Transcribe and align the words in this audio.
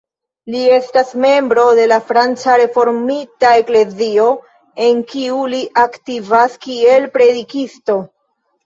Li 0.53 0.61
estas 0.77 1.11
membro 1.25 1.65
de 1.79 1.85
la 1.91 1.99
Franca 2.07 2.57
Reformita 2.63 3.53
Eklezio, 3.61 4.27
en 4.89 5.07
kiu 5.15 5.47
li 5.55 5.63
aktivas 5.87 6.61
kiel 6.67 7.11
predikisto. 7.19 8.03